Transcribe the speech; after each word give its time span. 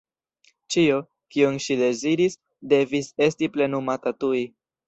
Ĉio, 0.75 0.95
kion 1.35 1.59
ŝi 1.67 1.77
deziris, 1.83 2.39
devis 2.75 3.13
esti 3.27 3.55
plenumata 3.59 4.19
tuj. 4.25 4.43